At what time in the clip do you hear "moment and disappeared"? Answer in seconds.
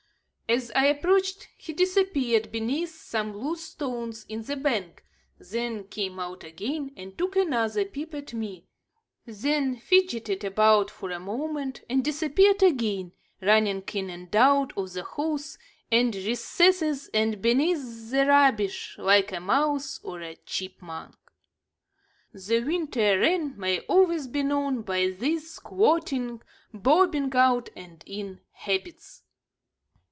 11.21-12.61